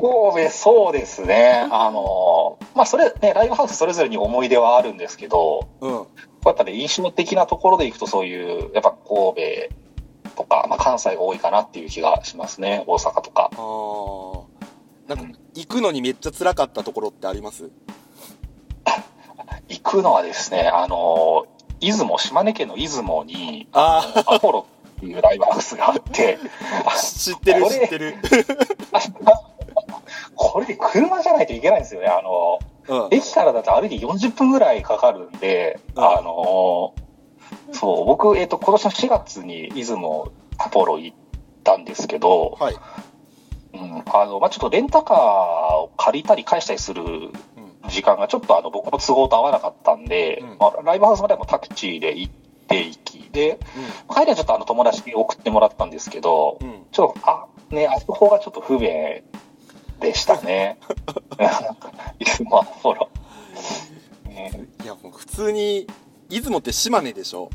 [0.00, 1.66] 神戸、そうですね。
[1.70, 6.06] あの、まあ、それね、ライブハウスそれぞれに思い出はあるんですけど、うん
[6.44, 9.68] やっぱね、印象的なところでいくとそういう、やっぱ神
[10.30, 12.82] 戸とか、まあ、関西が多いかなっていう気がしますね。
[12.86, 13.50] 大阪とか。
[13.52, 14.42] あー
[15.08, 17.70] なんか行くのにめっちゃ辛かったところってあります？
[19.68, 21.46] 行くくのはですね、あの、
[21.80, 26.38] 出雲、島根県の出雲に、あアポロっていうライブハウスがあって、
[26.86, 28.16] あ、知ってる知ってる。
[30.34, 32.08] これで車じゃないといけないんですよね。
[32.08, 33.14] あの、うん。
[33.14, 36.94] 駅からだと歩いて40分ぐらいかかるんで、うんあの、
[37.72, 41.16] そう、僕、えっ、と、今年の4月に出雲、アポロ行っ
[41.64, 42.76] たんですけど、はい。
[43.74, 47.32] うん、あの、まあ、ちょっとレンタカーを借りたり返したりするうん。
[47.88, 52.32] 時間がちょっとあの僕の都合と合わなかったんで、うんまあ、ライブハウスまでもタクシーで行っ
[52.68, 53.58] て行きで、
[54.08, 56.68] 帰りはちょっとあの友達に送ってもらったんですけど、うん。
[56.68, 56.86] うん。
[56.92, 58.90] ちょっと、あ、ね、あそこがちょっと不便
[60.02, 60.78] でしたね。
[62.18, 63.08] いつもアポロ。
[64.26, 65.86] ねいや、もう普通に、
[66.28, 67.48] 出雲って島根でしょ？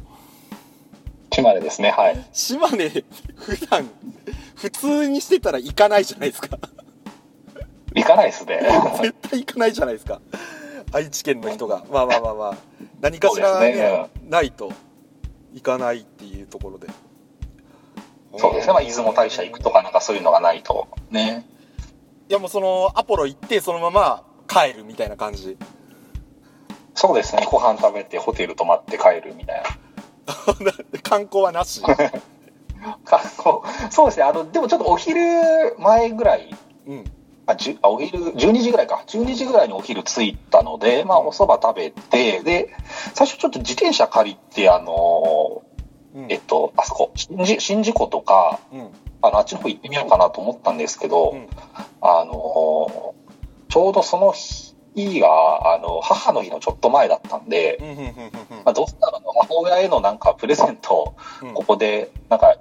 [1.31, 2.25] 島根ですね、はい。
[2.33, 2.89] 島根、
[3.35, 3.89] 普段、
[4.55, 6.57] 普通にしてたら行かないじゃないですか。
[7.93, 8.59] 行かないですね。
[9.01, 10.21] 絶対行かないじゃないですか。
[10.93, 11.83] 愛知県の人が。
[11.91, 12.57] まあまあまあまあ。
[13.01, 14.71] 何かしら、ねねないと、
[15.53, 16.87] 行かないっていうところで。
[18.37, 20.87] そうですね、まあ、出雲大社行くとかなんかそういうのがないと。
[21.09, 21.45] ね。
[22.29, 25.57] いやもうその、アポロ行って、そのまま帰るみたいな感じ。
[26.93, 30.99] そうですね、ご飯食べてホテル泊まって帰るみたいな。
[31.03, 31.81] 観光はなし。
[31.81, 35.21] かこうそうですね、あの、でもちょっとお昼
[35.77, 36.53] 前ぐらい、
[36.85, 37.03] うん。
[37.45, 39.03] あ、じゅあお昼、12時ぐらいか。
[39.07, 42.75] 12時ぐらいにお昼着いたので、まあ、お蕎麦食べて、で、
[43.13, 45.61] 最初ちょっと自転車借りて、あの
[46.13, 48.89] うんえっと、あそこ、新宿新宿湖とか、うん。
[49.21, 51.47] あの、あっちの方行ってみようかなと思ったんですけど、うん
[51.99, 53.15] あの
[53.69, 54.33] ちょうどその
[54.95, 57.77] 日が、あの、母の日のちょっと前だったんで。
[58.65, 61.53] まあ、どうせなら母親へのなんかプレゼントをうん。
[61.53, 62.55] ここでなんか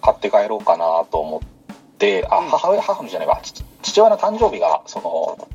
[0.00, 1.40] 買って帰ろうかなと思っ
[1.98, 5.48] て、あ、うん母親、母の日じゃないわ、父父親の誕生日が、その、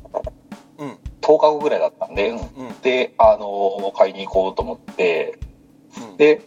[0.78, 0.98] うん。
[1.20, 2.80] 10日後ぐらいだったんで、うんうん。
[2.82, 5.38] で、あの、買いに行こうと思って、
[5.98, 6.16] うん。
[6.16, 6.40] で、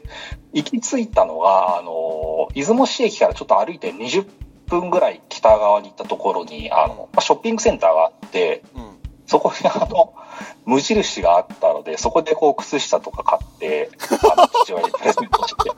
[0.58, 4.26] 行き着いたのが、あの、出雲市駅からちょっと歩いて20
[4.67, 8.98] 分ぐらい北側に行ったところに、あの、まあショッピングセンターがあって、うん。
[9.28, 10.15] そこにあの、
[10.65, 13.91] 無印があったので、そこでこう靴下とか買って、
[14.36, 15.70] あの、父親にプレゼントして、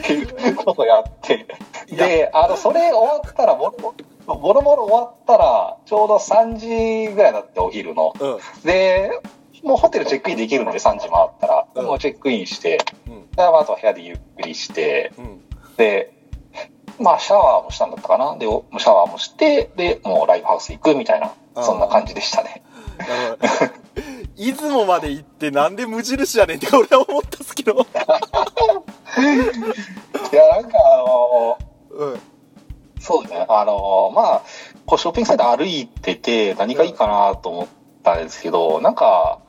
[0.00, 1.46] っていうことをやって、
[1.90, 3.74] で、あの、それ終わったら、も
[4.26, 8.14] ろもろもろ終わったら、ちょうど3時ぐらいだって、お昼の。
[8.18, 8.38] うん。
[8.64, 9.10] で、
[9.64, 13.30] もうホテルチェックインできるので、3時回ったら、うんもうチェックインして、うん。
[13.30, 15.40] でまああとは部屋でゆっくりして、うん。
[15.76, 16.14] で、
[17.00, 18.36] まあ、シャワーもしたんだったかな。
[18.36, 22.62] で、おシャワーもして、で、もうライブハウス行くみたいな、そんな感じでしたね。
[24.36, 27.72] 出雲まで行ってなんで無印やねんって俺は思ったんですけど。
[27.82, 27.86] い
[30.34, 31.58] や、なんかあの
[31.90, 32.20] うん。
[33.00, 33.46] そうですね。
[33.48, 34.42] あのまあ、
[34.86, 37.66] こうショッピングセンター歩いてて何がいいかなと思っ
[38.02, 39.40] たんですけど、なんか、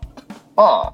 [0.55, 0.93] ま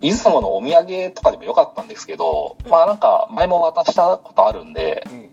[0.00, 5.30] 出雲のお土産とかでもよかったんですけど、まあなんか前も渡したことあるんで、うん。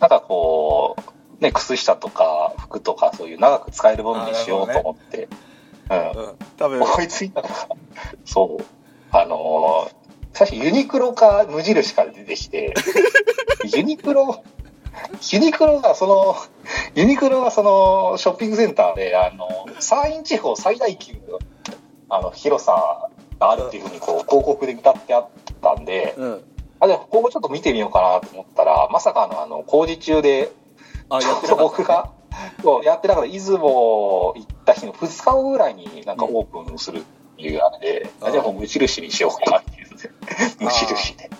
[0.00, 0.96] なんかこ
[1.40, 5.28] う、ね、靴下とか服とかそういう長く使えるものにしようと思って、
[5.90, 5.98] うん。
[5.98, 6.34] うん。
[6.56, 7.54] 多分、思いついたのが、
[8.24, 8.64] そう、
[9.12, 10.00] あのー
[10.32, 12.72] 最初ユニクロか無印から出てきて、
[13.74, 14.42] ユニクロ、
[15.32, 16.36] ユニクロがその、
[16.94, 21.38] ユニクロがそのショッピングセンターで、あの、山陰地方最大級の
[22.10, 25.28] あの広さがあるっていうふうにこう広告で歌ってあっ
[25.62, 26.44] たんで、うん。
[26.80, 30.52] あ、じゃあここちょっと見てみようかなと思ったら、まさかのあの工事中で、
[31.08, 32.12] あ、やってた僕が、
[32.62, 37.02] そうやってなかった出雲行った日の2日後ぐらいになんかオープンするっ
[37.36, 39.88] ていうあれで、あーじゃあもう無印にしようかなっていう
[40.60, 41.30] 無印で、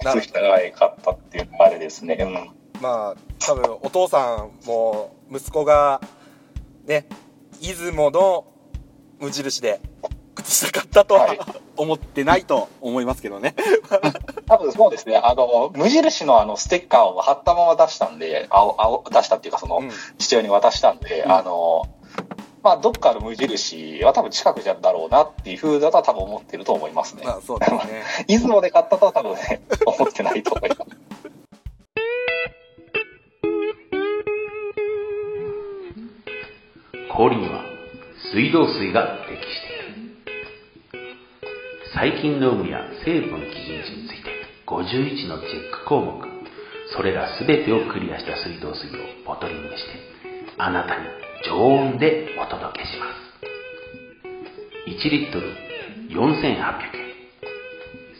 [0.00, 2.16] 靴下が買ったっていうあれですね。
[2.20, 2.82] うん。
[2.82, 6.00] まあ、多分お父さんも息子が、
[6.86, 7.06] ね、
[7.60, 8.46] 出雲の
[9.18, 9.80] 無印で
[10.36, 11.38] 靴下買ったとははい
[11.76, 13.54] 思ってないと思いますけどね。
[14.48, 21.82] 多分そうですね、あの、無印のあのステッカーを貼ったまま出したんで、青、青、出したっていうかその、うん父親に渡したんで、うんあの、
[22.62, 27.22] まあ、どっかの無印は多分近くじゃだろうなっていう風だとは多分思ってると思いますね。
[27.24, 27.78] まあそうですね。
[28.26, 30.82] 出雲で買ったとは多分ね、 思ってないと思います。
[37.14, 37.62] 氷には
[38.32, 39.65] 水道水が適して
[41.96, 44.28] 細菌の有無や成分基準値について
[44.66, 46.20] 51のチェック項目。
[46.94, 49.80] それら全てをクリアした水道水をボトリングして
[50.58, 51.06] あなたに
[51.46, 53.16] 常温でお届けします。
[54.90, 55.46] 1リットル
[56.10, 56.60] 4800円。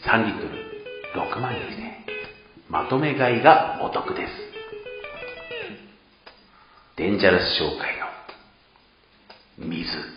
[0.07, 0.49] 3リットル
[1.37, 1.77] 6万円で。
[2.69, 4.33] まとめ買いがお得です。
[6.97, 7.95] デンジャラス商会
[9.59, 10.16] の水。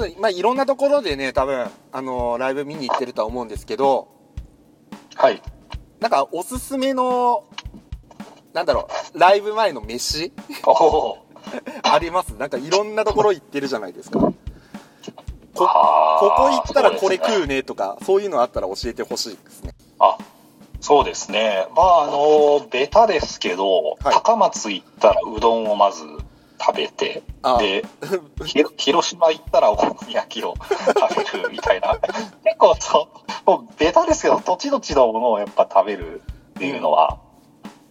[0.00, 4.08] ちょっと、まあ、いろんなところでね、多分、あのーライブ見に行ってるとは思うんですけど、
[5.16, 5.42] はい。
[6.00, 7.44] なんか、おすすめの、
[8.54, 10.32] なんだろう、ライブ前の飯？
[11.82, 12.30] あります？
[12.30, 14.18] なんか、いろんなところ行ってるじゃないですか。
[14.20, 14.32] こ、
[15.54, 15.66] こ
[16.36, 19.74] こ行ったらこれ食うねとか、そういうのあったら教えてほしいですね。
[19.98, 20.16] あ、
[20.80, 21.66] そうですね。
[21.76, 26.02] まあ、あの、ベタですけど、はい高松行ったらうどんをまず
[26.60, 27.82] 食べて、あで、
[28.44, 31.96] ひ広島行ったらお好み焼きを食べるみたいな。
[32.44, 33.08] 結構そ
[33.46, 37.18] う、もうベタですけど、土地土地のものをやっぱ食べるっていうのは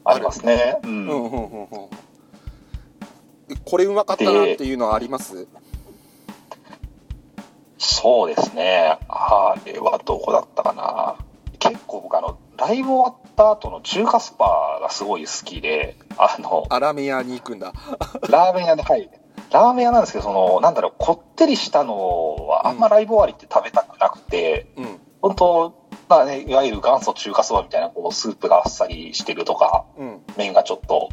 [0.05, 0.77] ありますね。
[0.83, 0.89] うん。
[1.07, 1.67] うん、うん、うん、うん。
[3.65, 5.47] これうまかったなっていうのはあります？
[7.79, 8.97] そうですね。
[9.07, 11.15] あれはどこだったかな。
[11.59, 17.73] 結構僕あの、ライブ終わった後の中華スパがすごい好きで、あの、あラーメン屋に行くんだ。
[18.29, 19.09] ラーメン屋で、はい。
[19.51, 30.21] ラーメン屋なんですけど、その、なんだろう、こってりしたのは、あんまライブ終わりって食べたくなくて、うん、本当まあね、いわゆる元祖中華そばみたいな、こう、スープがあっさりしてるとか、うん。
[30.37, 31.09] 麺がちょっと、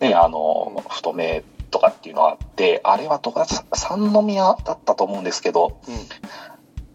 [0.00, 5.94] ね、あの、太めとかっていうのがあって、あれはどこだった三宮だったと思うんですけど、うん。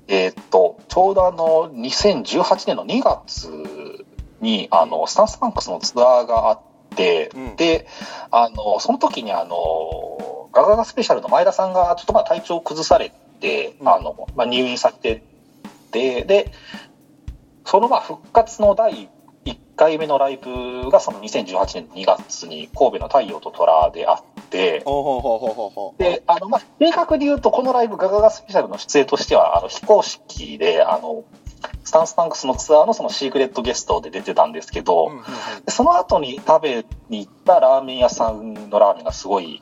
[0.08, 4.06] えーっと、ちょうどあの、2018年の2月
[4.40, 6.62] に、あの、スタンスパンクスのツアーがあっ
[6.96, 7.56] て、うん。
[7.56, 7.88] で、
[8.32, 13.90] あの、その時にあの、ガガガスペシャルの前田さんがちょっとまあ体調を崩されて、うん。
[13.90, 15.24] あの、まあ、入院されて
[15.92, 16.52] て、で、
[17.66, 19.10] そのまあ復活の第
[19.46, 24.35] 1回目のライブがその2018年の2月に神戸の太陽と虎であって、
[24.86, 26.02] ほうほうほうほうほうほう。
[26.02, 31.24] で、あの、まあ、正確に言うと、このライブ、ガガガスペシャルの出演としては、あの、非公式で、あの、
[31.84, 35.12] スタンスパンクスのツアーのそのシークレットゲストで出てたんですけど、
[35.68, 39.62] その後に食べに行ったラーメン屋さんのラーメンがすごい、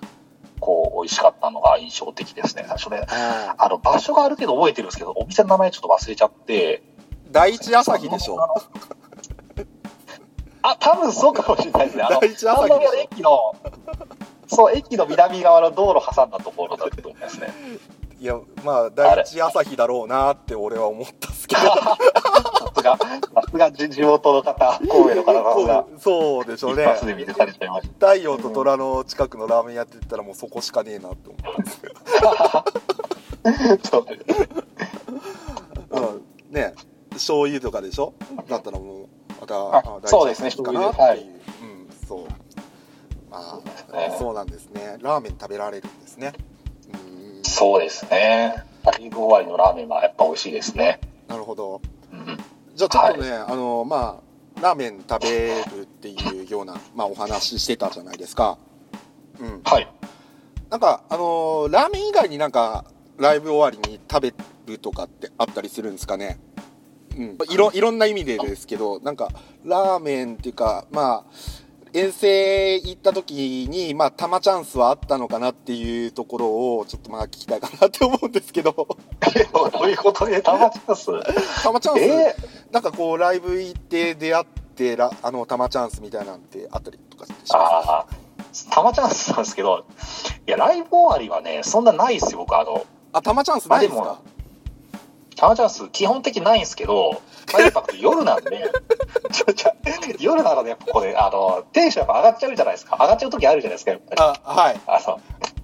[0.60, 3.06] こう、美味しかったのが印象的ですね、最初ね。
[3.10, 6.93] ああの、場所がある程度覚えてるんですけど、お店の名前ちょっと忘れちゃって、ー
[7.32, 8.38] 第一朝日でしょ。
[10.62, 12.04] あ、多分そうかもしれないですね。
[12.04, 13.56] あの、第一朝日三宮の駅の、
[14.47, 17.53] そう、駅の南側の道路挟んだところだと思いますね。
[18.19, 21.62] いや、まあ、第一朝日だろうなって俺は思ったんですけど。
[21.62, 21.97] さ
[22.75, 23.08] すが、さ
[23.51, 26.95] すが地元の方、神戸の方さすが、そうでしょう一ね。
[27.99, 31.95] 太陽と虎の近くのラーメン屋って言ったらもうそこしかねえなって思ったんですけど。
[33.91, 34.06] そう
[35.89, 36.23] うん。
[36.53, 36.73] ね
[37.12, 38.13] 醤油とかでしょ？
[38.47, 39.08] だったらもう、
[39.41, 41.42] また、そうですね醤油でい。
[43.34, 43.62] ま
[43.93, 44.98] あ、ねそうなんですね。
[45.02, 46.34] ラーメン食べられるんですね。
[46.93, 47.43] うん。
[47.43, 48.63] そうですね。
[48.84, 51.00] ライブ終わりのラーメンはやっぱ美味しいですね。
[51.28, 51.82] なるほど。
[52.12, 52.38] うん、
[52.76, 54.22] じゃあちょっとね、あの、ま
[54.58, 58.58] あ、ラーメン食べるっていうような、まあお話ししてたじゃないですか。
[59.39, 59.62] うん。
[59.63, 59.91] はい。
[60.69, 62.86] なんか、あのーラーメン以外になんか、
[63.17, 64.34] ライブ終わりに食べ
[64.65, 66.39] るとかってあったりするんですかね
[67.17, 67.38] うん。
[67.50, 69.30] いろ、いろんな意味でですけど、なんか、
[69.63, 71.62] ラーメンっていうか、まあ、
[71.93, 76.47] 遠征行った時に、まあ、玉チャンスはあったのかなっていうところ
[76.79, 78.88] を、ちょっとまあ聞きたいかなって思うんですけど、ど
[79.84, 81.63] ういうことで玉チャンス？
[81.63, 82.36] 玉チャンス、え？
[82.71, 87.88] なんかこう、ライブ行って出会って、らあの、玉チャンスみたいなんてあったりとかしてしー、ます？
[87.88, 88.08] ああ、
[88.73, 89.86] 玉チャンスなんですけど、
[90.47, 92.58] いや、ライブ終わりはね、そんなないですよ、僕。
[92.58, 94.19] あの、あ、玉チャンスないですか？
[95.47, 98.69] ャンス基本的にないんですけど、まあ、やっぱ夜なんで、
[99.32, 99.71] ちょちょ
[100.19, 102.97] 夜なので、やっぱこれ、あの、テンションやっぱ上がっちゃうじゃないですか。
[102.99, 104.21] 上がっちゃう時あるじゃないですか、やっぱり。
[104.21, 104.82] あ、はい。
[104.88, 105.19] あの、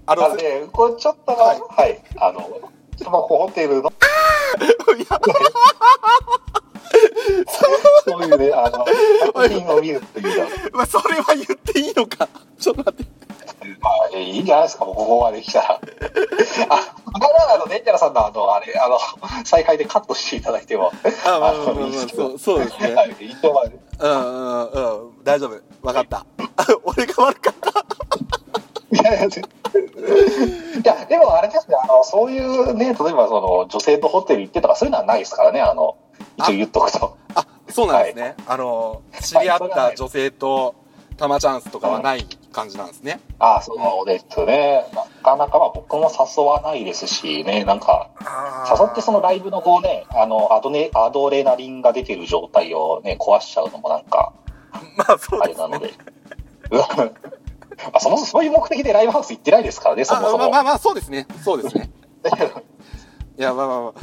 [0.06, 2.60] あの、なので、これちょっと、ははいい、あの、
[2.98, 3.92] スマホホテルの、
[8.04, 8.86] そういうね、あの、
[9.26, 12.28] 作品を見るっていうのは、まあ、それは言っていいのか。
[12.60, 13.20] ちょっと待って。
[13.80, 15.82] まあ、いいんじゃないですか、もうここまで来たら。
[16.70, 19.00] あ、あの、デンジャラさんのあの、あれ、あの、
[19.46, 20.92] 再開でカットしていただいても、
[21.26, 22.94] あ、まあまあまあそう、そうですね。
[22.94, 23.80] はい、一応まで。
[24.00, 25.24] うんうんうん。
[25.24, 25.60] 大丈夫。
[25.82, 26.26] わかった。
[26.84, 27.80] 俺が悪かった。
[28.92, 29.30] い やい
[30.84, 35.96] や、でもあれですね、あの、そういうね、例えばその、女性とホテル行ってとか、そういうのはないですからね、あの、
[36.38, 37.18] 一応言っとくと。
[37.36, 38.36] あ、そうなんですね。
[38.48, 40.76] あの、知り合った女性と、
[41.18, 43.20] タマチャンスとかはない感じなんですね。
[43.40, 43.74] ああ、そ
[44.04, 44.86] うですね。
[44.94, 48.10] なかなかまあ僕も誘わないですしね、なんか、
[48.70, 54.34] 誘ってそのライブのこうね、あの、アドネ、アドレナリンが出てる状態をね、壊しちゃうのもなんか、
[54.98, 55.48] まあそうあ。
[55.48, 55.94] れなので。
[57.94, 60.38] あそもそもそういう目的でライブハウス行ってないですからね、そもそも。
[60.38, 61.28] あまあまあまあ、そうですね。
[61.44, 61.90] そうですね。
[63.38, 63.94] いや、まあまあまあ。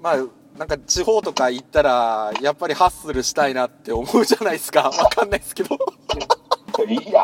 [0.00, 0.16] まあ、
[0.58, 4.84] なんか地方とか行ったら、やっぱりハッスルしたいなって思うじゃないですか。
[4.84, 5.76] わかんないですけど。
[6.84, 7.22] いや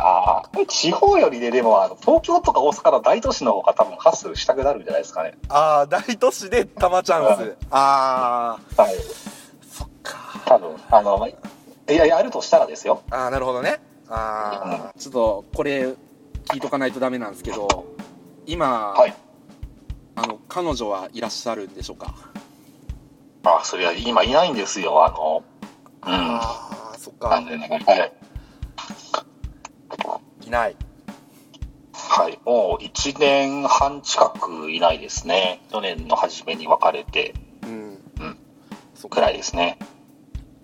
[0.53, 5.35] ー、地方よりね、でも、あの、東京とか大阪の大都市の方が多分ハッスルしたくなるんじゃないですかね。
[5.49, 8.95] ああ大都市でタマチャンスああはい。
[9.71, 11.37] そっか多分、あの、まい
[11.89, 13.03] や、やるとしたらですよ。
[13.11, 17.87] ああなるほどねああちょっとこれ聞いとかないとダメなんですけど
[18.47, 19.15] 今、はい。
[20.15, 22.15] あの彼女はいらっしゃるんでしょうか？
[23.45, 25.43] あ、それは今いないんですよ、あの、
[26.07, 26.11] うん。
[26.13, 26.41] あ
[26.95, 28.13] あそっかなんでね、はい。
[30.53, 30.77] いない
[31.95, 32.39] はい。
[32.45, 35.63] もう1年半近くいないですね。
[35.71, 37.71] 去年の初めに別れてうん
[38.21, 38.39] うん
[39.09, 39.79] くらいですね。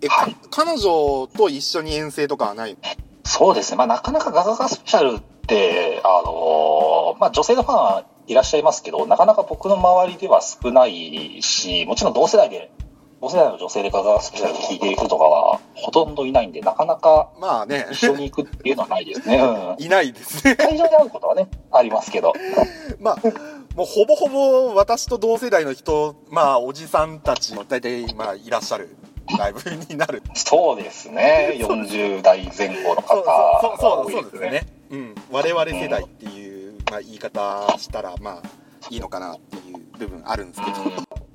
[0.03, 2.78] え、はいか彼女と一緒に遠征とかはないの？
[3.24, 3.78] そうですね。
[3.78, 12.70] まあ、なかなかガガガスペシャルって、あのーまあ、女性のファンいらっしゃいますけど、なかなか僕の周りでは少ないし、もちろん同世代で、
[13.20, 19.38] 同世代の女性でガガガスペシャル聞いていくとかはほとんどいないんで、なかなかまあね一緒に行くっていうのはないですね。
[19.38, 19.82] うん。
[19.84, 22.32] いないですね会場で会うことはね、ありますけど。
[23.00, 23.16] まあ
[23.74, 28.96] もうほぼほぼ私と同世代の人まあおじさんたち大体まあいらっしゃる
[29.36, 31.58] ライブになるそうですね。
[31.60, 34.66] 40代前後のそう方がそうそう多いそうですね。
[34.90, 38.42] うん、我々世代っていう、まあ、言い方したらまあ
[38.90, 40.76] いいのかなっていう部分あるんですけど、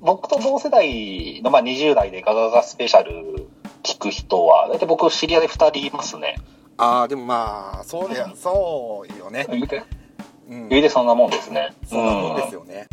[0.04, 3.48] 僕と同世代の、まあ、20代でガガガスペシャル
[3.82, 6.36] 聞く人は、大体僕知り合いで2人いますね。
[6.76, 9.82] ああでもまあそうやそうよね、言うて、
[10.48, 11.72] うん、言うてそんなもんですね。
[11.88, 12.88] そんなもんですよね、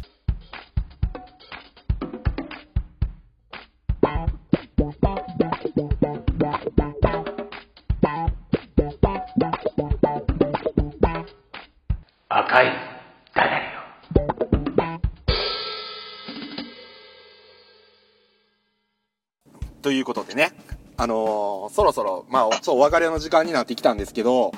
[20.02, 20.52] いうことでね
[20.98, 24.52] あのーそろそろまあちょっとお別れの時間になってきたんですけど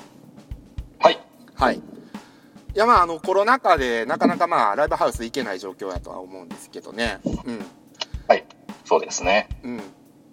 [0.98, 1.18] はい。
[1.54, 1.76] はい。
[1.76, 1.80] い
[2.74, 7.20] や、まあ、あの、コロナ禍で、なかなかまあ、ライブハウス行けない状況やとは思うんですけどね。
[7.24, 7.64] うん。
[8.26, 8.44] はい。
[8.84, 9.48] そうですね。
[9.62, 9.80] うん。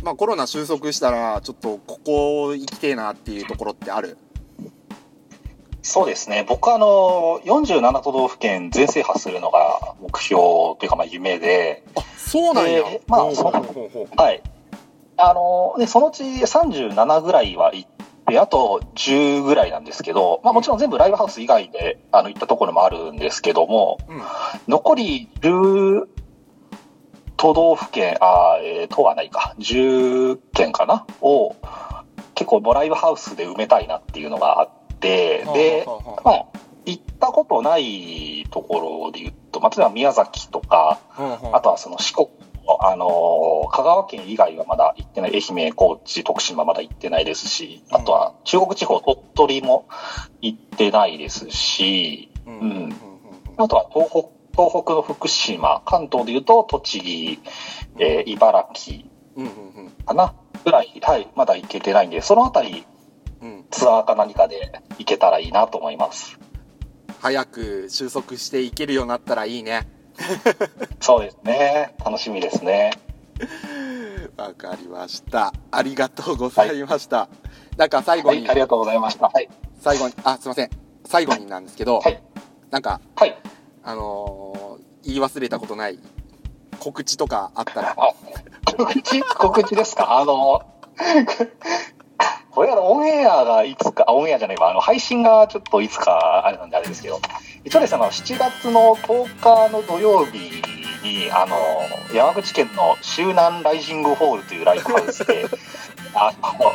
[0.01, 4.17] まあ、コロナ収束したら、ちょっと、ここ行きてえなっていうところってある？
[5.83, 6.43] そうですね。
[6.47, 12.79] 僕はあの、47都道府県全制覇するのが目標というか、まあ夢で、あ、そうなんや。
[12.79, 14.41] えーまあほうほうほうほうほうはい。
[15.21, 17.89] あの、ね、そのうち37ぐらいは行っ
[18.27, 24.21] て、あと10ぐらいなんですけど、まあもちろん全部ライブハウス以外で、あの、行ったところもあるんですけども、うん。
[24.67, 26.07] 残りる
[27.35, 31.05] 都道府県、あーえー、とはないか、10県かな？
[31.21, 31.55] を、
[32.35, 35.85] 結構ライブハウスで埋めたいなっていうのがあって、で、
[36.23, 36.45] まあ、
[36.85, 40.99] 行ったことないところで言うと、まあ、例えば宮崎とか、
[41.51, 42.33] あとはその四国の、
[42.79, 49.87] あのー香川県以外はまだ行ってない、愛媛、高知、徳島まだ行ってないですし、うんあとは中国地方、鳥取も
[50.41, 52.93] 行ってないですし、うん。
[53.57, 57.39] あとは東北、東北の福島、関東で言うと栃木、
[57.97, 59.05] えー茨城。
[60.05, 60.35] かな
[60.65, 62.85] ぐらい、はい、まだ行けてないんで、そのあたり
[63.41, 63.65] うん。
[63.71, 66.39] ツアーか何かで行けたらいいなと思います。
[67.21, 69.87] 早く収束していけるようになったらいいね。
[70.99, 71.95] そうですね。
[72.05, 72.91] 楽しみですね。
[74.37, 75.53] わかりました。
[75.71, 77.27] ありがとうございました。
[77.77, 79.27] なんか最後にはい、あ、りがとうございました。
[79.29, 79.49] はい。
[79.79, 80.69] 最後に、あ、すいません。
[81.05, 82.21] 最後になんですけど、はい。
[82.69, 83.37] なんか、はい。
[83.83, 85.97] あのー言い忘れたことない
[86.77, 88.13] 告知とかあったら、あ、
[88.65, 89.23] 告知？
[89.23, 90.19] 告知ですか？
[90.19, 90.61] あの、
[92.51, 97.19] これあの、オンエアがいつか、オンエアじゃないわ、あの、配信がちょっといつか、あれなんであれですけど、
[97.63, 100.61] 一応ですね、あの、7月の10日の土曜日
[101.03, 101.55] に、あの、
[102.13, 105.45] 山口県の周南ライジングホールというライブハウスで、
[106.13, 106.73] あの、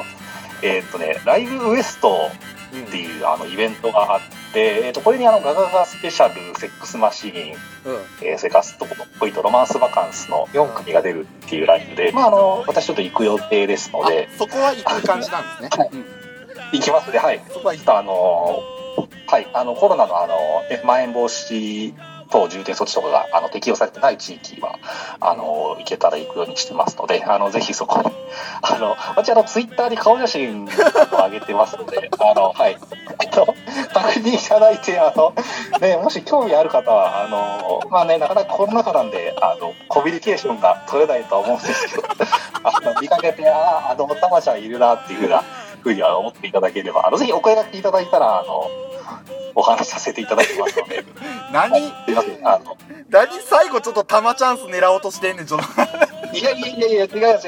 [0.63, 2.31] えーっとね、ライブウエスト
[2.85, 4.21] っていうあのイベントがあっ
[4.53, 7.57] て、えーっと、これにあの、ガガガスペシャル、セックスマシーン、うん。
[8.23, 8.87] えー、それからスト
[9.21, 15.85] 恋とロマンスバカンスの4組が出るっていうライブで、まあ、あの、私ちょっと行く予定ですのあで、そこは行く感じなんですね。
[15.85, 15.91] はい。
[15.93, 16.27] うん
[16.73, 17.41] 行きますね、はい。
[17.49, 18.63] そこは行っとあの、
[19.29, 20.35] はい、あの、コロナのあの、
[20.69, 21.95] ねまん延防止
[22.31, 24.79] 等重点措置とかがあの適用されてない地域は、
[25.21, 28.11] あの、行けたら行くようにしてますので、あの、ぜひそこに、
[28.63, 30.69] あの、私あの、ツイッターに顔写真を
[31.25, 33.47] 上げてますので、あの、はい、あの、
[33.93, 35.33] 確認いただいて、あの、
[35.81, 42.03] ね、もし興味ある方は、あの、まあね、なかなかコロナ禍なんで、あの、コミュニケーションが取れないと思うんですけど、
[42.65, 45.43] あの、見かけて、ああ、あの、たまちゃんいるなっていうふうな、
[45.87, 48.69] ふうには思っていただければ、あの、ぜひお声掛けいただいたら、あの、
[49.55, 51.05] お話しさせていただきますので、
[51.53, 51.71] 何？
[52.05, 52.77] すいません、あの、
[53.09, 56.37] 何最後ちょっと玉チャンス狙おうとしてんねん、ちょっと。
[56.37, 57.41] いやいやいやいや、違う違う。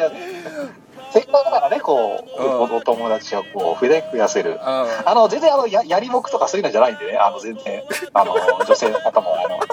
[1.10, 4.58] せっかくならね、こう、うんお友達をこう、増え増やせる。
[4.60, 7.82] ああの、全然あの、や、やりもくとかそういうのじゃないんでね、あの、全然、
[8.12, 9.58] あの、女性の方も、あの、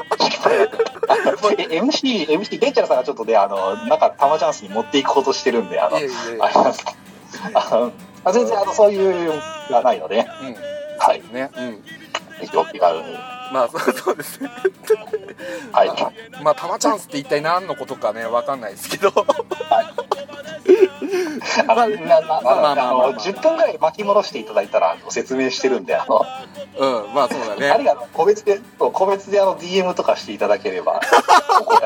[1.05, 6.85] MC、MC、デンチャラさんがちょっとね、あの、なんか、タマチャンスに持っていこうとしてるんで、あの、いえいえあります。
[7.53, 7.91] あの、
[8.25, 10.25] あ全然、あの、そういうのがないので、うん。
[10.97, 11.21] はい。
[11.31, 11.49] ね。
[11.55, 11.83] うん。
[12.39, 13.13] ぜひお気軽に。
[13.53, 14.49] まあそうですね。
[15.71, 16.43] はい。
[16.43, 19.13] まあタマチャンスって一体何のことかねわかんないですけど。
[21.67, 26.25] あの、な、な、まあまあまあまああの、10分ぐらい巻き戻していただいたら、ご説明してるんで、あの、
[26.77, 28.07] うんまあそうだあねりがとう。
[28.11, 30.99] 個別で、個別であの、DM とかしていただければ、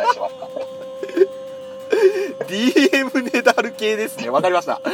[2.48, 4.30] DM ねだる系ですね。
[4.30, 4.82] わかりました。
[4.84, 4.90] あ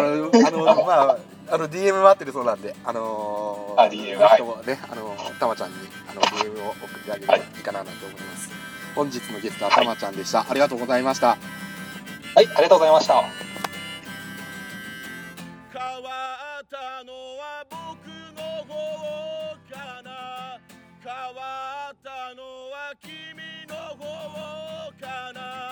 [0.00, 1.18] のあのまあ
[1.50, 5.76] あの DM 待ってるそうなんであのー、あ DM はねあのたまちゃんに
[6.10, 7.40] あの DM を送ってあげればい。
[7.40, 8.50] いかななんて思います、
[8.94, 11.28] 本日のゲストはたまちゃんでした、ありがとうございました。
[11.28, 11.36] は
[12.42, 13.14] い、ありがとうございました。
[13.14, 13.22] 変
[15.82, 16.10] わ
[16.60, 18.74] ったのは僕の方
[19.72, 20.58] かな。
[21.02, 23.10] 変わったのは君
[23.66, 25.67] の方かな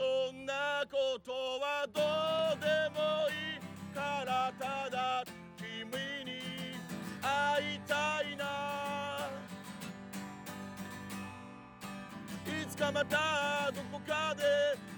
[0.00, 1.30] そんなこと
[1.60, 2.00] はど
[2.56, 5.22] うでもいいからただ
[5.58, 5.84] 君
[6.24, 6.40] に
[7.20, 9.28] 会いたいな。
[12.46, 14.42] いつかまたどこかで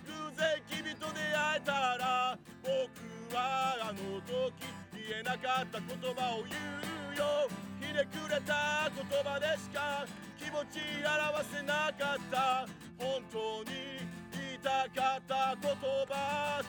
[0.07, 4.55] 偶然君と出会えたら僕はあの時
[4.93, 6.55] 言えなかった言葉を言
[7.11, 7.51] うよ。
[7.81, 10.07] ひねくれた言葉でしか
[10.39, 12.69] 気持ち表せなかった。
[12.97, 14.12] 本当に
[14.63, 15.77] たかった言
[16.09, 16.63] 葉